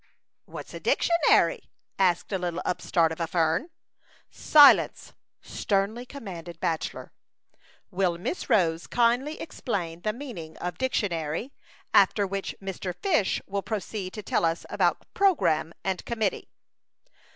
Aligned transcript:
"What's 0.55 0.73
a 0.73 0.79
dictionary?" 0.79 1.69
asked 2.09 2.31
a 2.31 2.39
little 2.39 2.63
upstart 2.65 3.11
of 3.11 3.19
a 3.19 3.27
fern." 3.27 3.69
Silence 4.51 5.11
I" 5.13 5.47
sternly 5.57 6.07
commanded 6.07 6.59
Bachelor. 6.59 7.11
"Will 7.91 8.17
Miss 8.17 8.49
Rose 8.49 8.87
kindly 8.87 9.39
explain 9.39 10.01
the 10.01 10.11
meaning 10.11 10.57
of 10.57 10.79
dictionary, 10.79 11.53
after 11.93 12.25
which 12.25 12.55
Mr. 12.59 12.95
Fish 12.95 13.43
will 13.45 13.61
proceed 13.61 14.13
to 14.13 14.21
34 14.21 14.23
^ 14.23 14.25
Chautauqua 14.25 14.25
Idyl. 14.25 14.31
tell 14.31 14.45
us 14.45 14.65
about 14.75 15.13
programme 15.13 15.71
and 15.83 16.03
com 16.03 16.19
mittee." 16.21 16.47